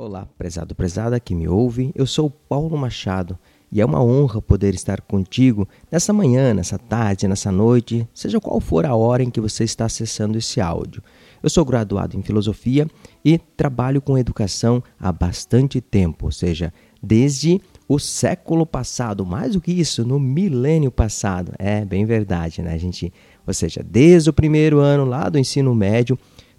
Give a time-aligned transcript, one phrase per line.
[0.00, 1.90] Olá, prezado, prezada que me ouve.
[1.92, 3.36] Eu sou Paulo Machado
[3.72, 8.60] e é uma honra poder estar contigo nessa manhã, nessa tarde, nessa noite, seja qual
[8.60, 11.02] for a hora em que você está acessando esse áudio.
[11.42, 12.86] Eu sou graduado em filosofia
[13.24, 16.72] e trabalho com educação há bastante tempo, ou seja,
[17.02, 21.54] desde o século passado, mais do que isso, no milênio passado.
[21.58, 23.12] É bem verdade, né, gente?
[23.44, 26.16] Ou seja, desde o primeiro ano lá do ensino médio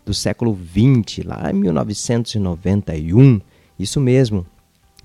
[0.10, 3.40] do século XX, lá em 1991.
[3.78, 4.44] Isso mesmo,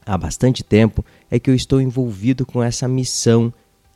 [0.06, 3.52] há bastante tempo é que eu estou envolvido com essa missão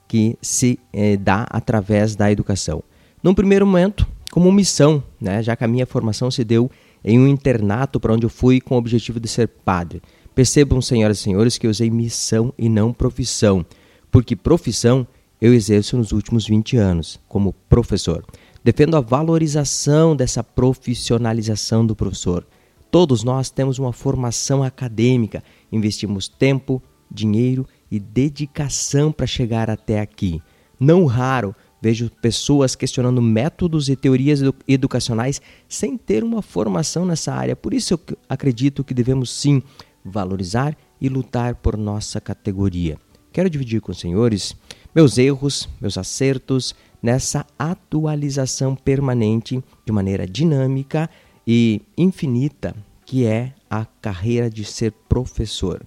[0.06, 2.82] que se eh, dá através da educação.
[3.22, 6.70] Num primeiro momento, como missão, né, já que a minha formação se deu
[7.02, 10.02] em um internato para onde eu fui com o objetivo de ser padre.
[10.34, 13.64] Percebam, senhoras e senhores, que eu usei missão e não profissão,
[14.10, 15.06] porque profissão
[15.40, 18.24] eu exerço nos últimos 20 anos como professor.
[18.64, 22.46] Defendo a valorização dessa profissionalização do professor.
[22.90, 30.42] Todos nós temos uma formação acadêmica, investimos tempo, dinheiro e dedicação para chegar até aqui.
[30.78, 37.55] Não raro vejo pessoas questionando métodos e teorias educacionais sem ter uma formação nessa área.
[37.55, 39.62] Por isso eu acredito que devemos sim
[40.05, 42.98] valorizar e lutar por nossa categoria.
[43.33, 44.56] Quero dividir com os senhores
[44.94, 51.08] meus erros, meus acertos, nessa atualização permanente de maneira dinâmica
[51.46, 52.74] e infinita
[53.05, 55.82] que é a carreira de ser professor.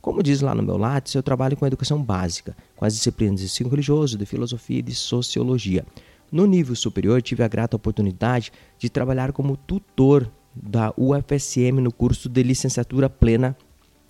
[0.00, 3.46] Como diz lá no meu Lattes, eu trabalho com educação básica, com as disciplinas de
[3.46, 5.84] ensino religioso, de filosofia e de sociologia.
[6.30, 12.28] No nível superior, tive a grata oportunidade de trabalhar como tutor da UFSM no curso
[12.28, 13.56] de licenciatura plena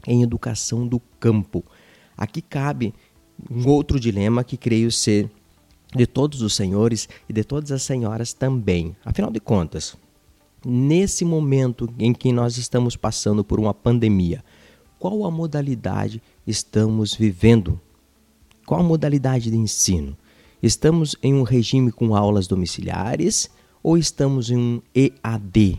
[0.07, 1.65] em educação do campo.
[2.17, 2.95] Aqui cabe
[3.51, 5.29] um outro dilema que creio ser
[5.95, 8.97] de todos os senhores e de todas as senhoras também.
[9.05, 9.97] Afinal de contas,
[10.65, 14.43] nesse momento em que nós estamos passando por uma pandemia,
[14.99, 17.81] qual a modalidade estamos vivendo?
[18.65, 20.17] Qual a modalidade de ensino?
[20.63, 23.51] Estamos em um regime com aulas domiciliares
[23.83, 25.79] ou estamos em um EAD?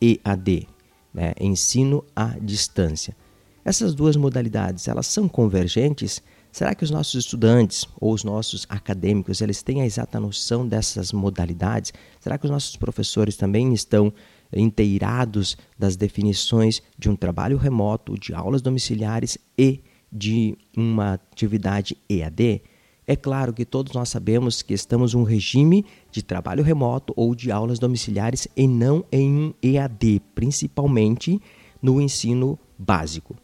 [0.00, 0.68] EAD,
[1.12, 1.34] né?
[1.40, 3.16] ensino à distância.
[3.64, 6.22] Essas duas modalidades, elas são convergentes?
[6.52, 11.10] Será que os nossos estudantes ou os nossos acadêmicos eles têm a exata noção dessas
[11.10, 11.94] modalidades?
[12.20, 14.12] Será que os nossos professores também estão
[14.54, 19.80] inteirados das definições de um trabalho remoto, de aulas domiciliares e
[20.12, 22.60] de uma atividade EAD?
[23.06, 27.34] É claro que todos nós sabemos que estamos em um regime de trabalho remoto ou
[27.34, 31.40] de aulas domiciliares e não em um EAD, principalmente
[31.80, 33.34] no ensino básico.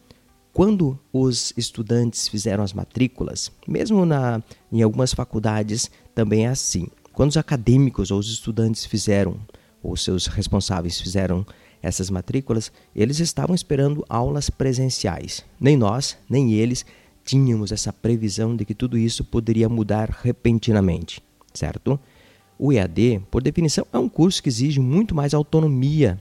[0.59, 6.87] Quando os estudantes fizeram as matrículas, mesmo na, em algumas faculdades também é assim.
[7.13, 9.39] Quando os acadêmicos ou os estudantes fizeram,
[9.81, 11.45] ou seus responsáveis fizeram
[11.81, 15.45] essas matrículas, eles estavam esperando aulas presenciais.
[15.57, 16.85] Nem nós, nem eles
[17.23, 21.97] tínhamos essa previsão de que tudo isso poderia mudar repentinamente, certo?
[22.57, 26.19] O EAD, por definição, é um curso que exige muito mais autonomia,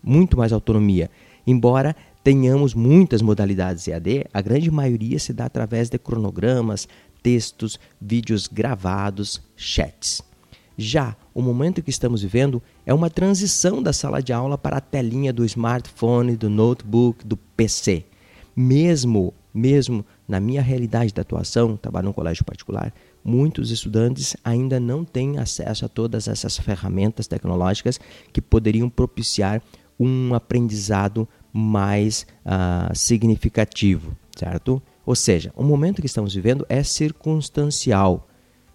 [0.00, 1.10] muito mais autonomia,
[1.44, 6.86] embora tenhamos muitas modalidades EAD, a grande maioria se dá através de cronogramas,
[7.22, 10.22] textos, vídeos gravados, chats.
[10.76, 14.80] Já o momento que estamos vivendo é uma transição da sala de aula para a
[14.80, 18.04] telinha do smartphone, do notebook, do PC.
[18.56, 25.04] Mesmo, mesmo na minha realidade de atuação, trabalho num colégio particular, muitos estudantes ainda não
[25.04, 28.00] têm acesso a todas essas ferramentas tecnológicas
[28.32, 29.62] que poderiam propiciar
[29.98, 34.82] um aprendizado mais uh, significativo, certo?
[35.04, 38.28] Ou seja, o momento que estamos vivendo é circunstancial.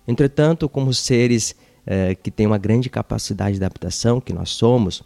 [0.07, 1.55] Entretanto, como seres
[1.85, 5.03] uh, que têm uma grande capacidade de adaptação, que nós somos,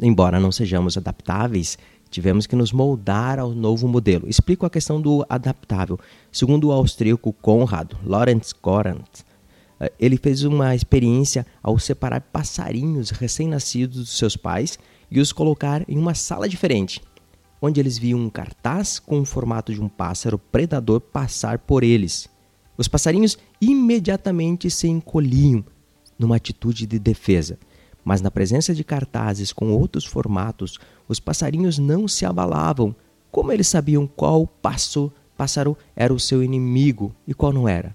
[0.00, 1.78] embora não sejamos adaptáveis,
[2.10, 4.28] tivemos que nos moldar ao novo modelo.
[4.28, 5.98] Explico a questão do adaptável.
[6.30, 9.20] Segundo o austríaco Konrad Lorenz Korant,
[9.80, 14.78] uh, ele fez uma experiência ao separar passarinhos recém-nascidos dos seus pais
[15.10, 17.02] e os colocar em uma sala diferente,
[17.60, 22.28] onde eles viam um cartaz com o formato de um pássaro predador passar por eles.
[22.76, 25.64] Os passarinhos imediatamente se encolhiam
[26.18, 27.58] numa atitude de defesa,
[28.04, 32.94] mas na presença de cartazes com outros formatos, os passarinhos não se abalavam.
[33.30, 37.94] Como eles sabiam qual passo, pássaro era o seu inimigo e qual não era?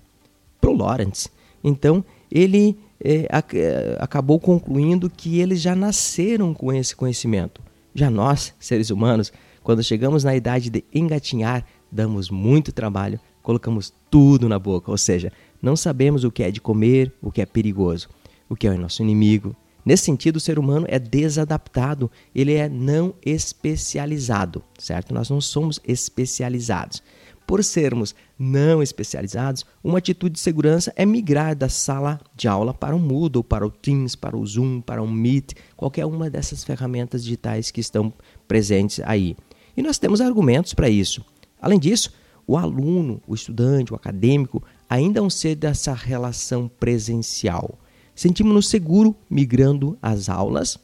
[0.62, 1.30] Para o Lawrence,
[1.68, 7.62] então, ele é, é, acabou concluindo que eles já nasceram com esse conhecimento.
[7.94, 9.32] Já nós, seres humanos,
[9.64, 15.32] quando chegamos na idade de engatinhar, damos muito trabalho, colocamos tudo na boca, ou seja,
[15.62, 18.10] não sabemos o que é de comer, o que é perigoso,
[18.50, 19.56] o que é o nosso inimigo,
[19.86, 25.14] Nesse sentido, o ser humano é desadaptado, ele é não especializado, certo?
[25.14, 27.04] Nós não somos especializados.
[27.46, 32.96] Por sermos não especializados, uma atitude de segurança é migrar da sala de aula para
[32.96, 37.24] o Moodle, para o Teams, para o Zoom, para o Meet, qualquer uma dessas ferramentas
[37.24, 38.12] digitais que estão
[38.48, 39.38] presentes aí.
[39.78, 41.24] E nós temos argumentos para isso.
[41.62, 42.12] Além disso,
[42.48, 47.78] o aluno, o estudante, o acadêmico ainda é um ser dessa relação presencial.
[48.16, 50.80] Sentimos-nos seguros migrando as aulas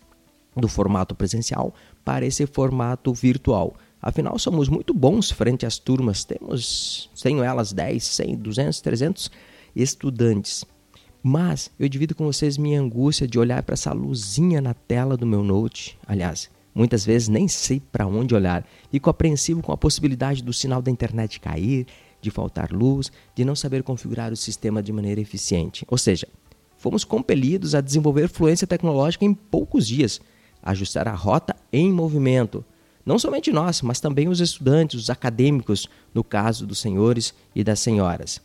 [0.56, 1.74] do formato presencial
[2.04, 3.76] para esse formato virtual.
[4.02, 6.24] Afinal, somos muito bons frente às turmas.
[6.24, 9.32] Temos, tenho elas 10, 100, 200, 300
[9.76, 10.66] estudantes.
[11.22, 15.28] Mas eu divido com vocês minha angústia de olhar para essa luzinha na tela do
[15.28, 16.00] meu note.
[16.08, 18.66] Aliás, muitas vezes nem sei para onde olhar.
[18.90, 21.86] Fico apreensivo com a possibilidade do sinal da internet cair,
[22.20, 25.86] de faltar luz, de não saber configurar o sistema de maneira eficiente.
[25.88, 26.28] Ou seja,
[26.76, 30.20] fomos compelidos a desenvolver fluência tecnológica em poucos dias,
[30.64, 32.66] ajustar a rota em movimento.
[33.06, 37.80] Não somente nós, mas também os estudantes, os acadêmicos, no caso dos senhores e das
[37.80, 38.42] senhoras.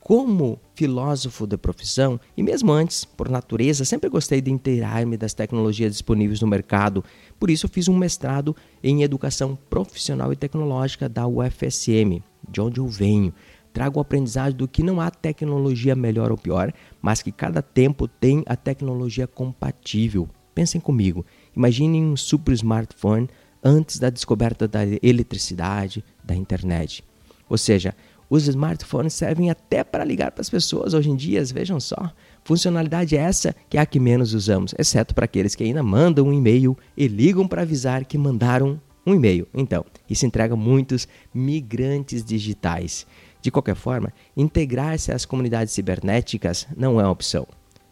[0.00, 5.92] Como filósofo de profissão, e mesmo antes, por natureza, sempre gostei de inteirar-me das tecnologias
[5.92, 7.04] disponíveis no mercado.
[7.38, 12.88] Por isso, fiz um mestrado em Educação Profissional e Tecnológica da UFSM, de onde eu
[12.88, 13.32] venho
[13.72, 18.08] trago o aprendizado do que não há tecnologia melhor ou pior, mas que cada tempo
[18.08, 20.28] tem a tecnologia compatível.
[20.54, 21.24] Pensem comigo,
[21.56, 23.28] imaginem um super smartphone
[23.62, 27.04] antes da descoberta da eletricidade, da internet.
[27.48, 27.94] Ou seja,
[28.30, 32.12] os smartphones servem até para ligar para as pessoas hoje em dia, vejam só.
[32.44, 36.32] Funcionalidade essa que é a que menos usamos, exceto para aqueles que ainda mandam um
[36.32, 39.48] e-mail e ligam para avisar que mandaram um e-mail.
[39.52, 43.04] Então, isso entrega muitos migrantes digitais.
[43.42, 47.46] De qualquer forma, integrar-se às comunidades cibernéticas não é uma opção,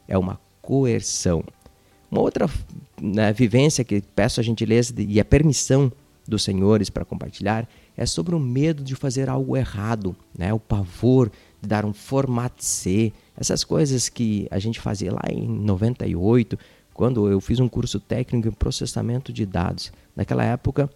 [0.07, 1.43] é uma coerção.
[2.11, 2.49] Uma outra
[3.01, 5.93] né, vivência que peço a gentileza e a permissão
[6.27, 10.53] dos senhores para compartilhar é sobre o medo de fazer algo errado, né?
[10.53, 15.49] o pavor de dar um format C, essas coisas que a gente fazia lá em
[15.49, 16.57] 98,
[16.95, 19.93] quando eu fiz um curso técnico em processamento de dados.
[20.15, 20.89] Naquela época,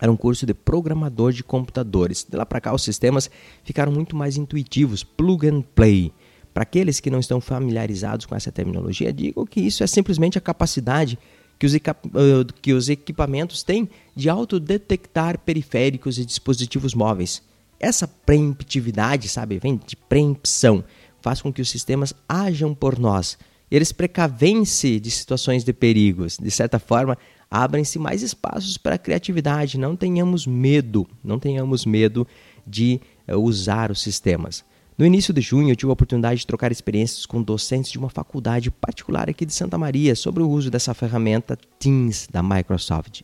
[0.00, 2.26] era um curso de programador de computadores.
[2.28, 3.30] De lá para cá, os sistemas
[3.62, 6.12] ficaram muito mais intuitivos, plug and play.
[6.52, 10.40] Para aqueles que não estão familiarizados com essa terminologia, digo que isso é simplesmente a
[10.40, 11.18] capacidade
[12.64, 17.40] que os, equipamentos têm de autodetectar periféricos e dispositivos móveis.
[17.78, 20.84] Essa preemptividade, sabe, vem de preempção,
[21.20, 23.38] faz com que os sistemas ajam por nós.
[23.70, 26.36] Eles precavem-se de situações de perigos.
[26.36, 27.16] De certa forma,
[27.50, 29.78] abrem-se mais espaços para a criatividade.
[29.78, 32.26] Não tenhamos medo, não tenhamos medo
[32.66, 34.64] de usar os sistemas.
[35.02, 38.08] No início de junho, eu tive a oportunidade de trocar experiências com docentes de uma
[38.08, 43.22] faculdade particular aqui de Santa Maria sobre o uso dessa ferramenta Teams da Microsoft.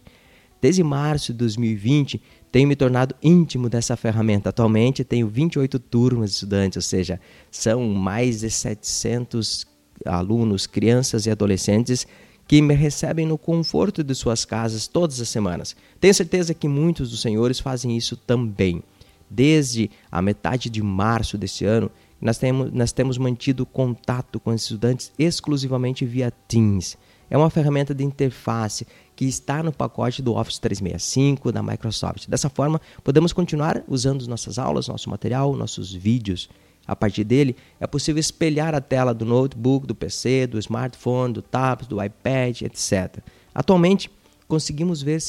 [0.61, 2.21] Desde março de 2020,
[2.51, 4.49] tenho me tornado íntimo dessa ferramenta.
[4.49, 9.65] Atualmente, tenho 28 turmas de estudantes, ou seja, são mais de 700
[10.05, 12.09] alunos, crianças e adolescentes
[12.49, 15.77] que me recebem no conforto de suas casas todas as semanas.
[16.01, 18.83] Tenho certeza que muitos dos senhores fazem isso também.
[19.31, 21.91] Desde a metade de março deste ano,
[22.21, 26.97] nós temos, nós temos mantido contato com estudantes exclusivamente via Teams.
[27.31, 32.27] É uma ferramenta de interface que está no pacote do Office 365 da Microsoft.
[32.29, 36.49] Dessa forma, podemos continuar usando nossas aulas, nosso material, nossos vídeos.
[36.87, 41.43] A partir dele, é possível espelhar a tela do notebook, do PC, do smartphone, do
[41.43, 43.19] tablet, do iPad, etc.
[43.55, 44.11] Atualmente,
[44.49, 45.21] conseguimos ver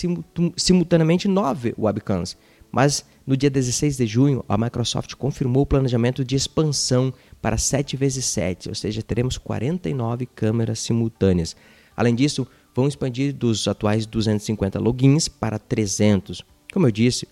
[0.56, 2.38] simultaneamente nove webcams,
[2.72, 7.96] mas no dia 16 de junho, a Microsoft confirmou o planejamento de expansão para 7
[7.96, 11.56] vezes 7, ou seja, teremos 49 câmeras simultâneas.
[11.96, 16.44] Além disso, vão expandir dos atuais 250 logins para 300.
[16.72, 17.28] Como eu disse,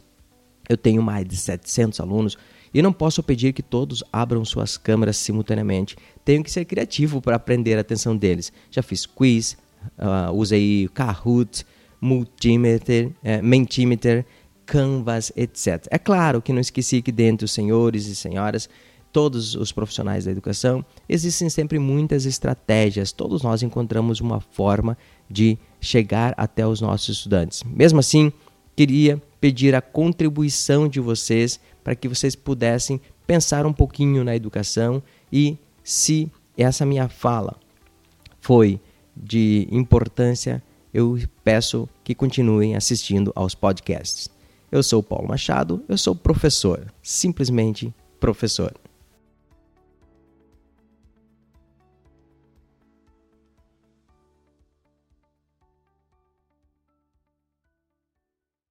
[0.67, 2.37] eu tenho mais de 700 alunos
[2.73, 5.95] e não posso pedir que todos abram suas câmeras simultaneamente.
[6.25, 8.51] Tenho que ser criativo para aprender a atenção deles.
[8.69, 9.57] Já fiz quiz,
[9.97, 11.65] uh, usei Kahoot,
[11.99, 14.25] Multimeter, uh, Mentimeter,
[14.67, 15.87] Canvas, etc.
[15.89, 18.69] É claro que não esqueci que dentro dos senhores e senhoras,
[19.11, 23.13] todos os profissionais da educação, existem sempre muitas estratégias.
[23.13, 24.97] Todos nós encontramos uma forma
[25.29, 27.63] de chegar até os nossos estudantes.
[27.63, 28.31] Mesmo assim,
[28.75, 35.01] queria pedir a contribuição de vocês para que vocês pudessem pensar um pouquinho na educação
[35.31, 37.55] e se essa minha fala
[38.41, 38.79] foi
[39.15, 40.61] de importância,
[40.93, 44.36] eu peço que continuem assistindo aos podcasts.
[44.69, 48.73] Eu sou Paulo Machado, eu sou professor, simplesmente professor.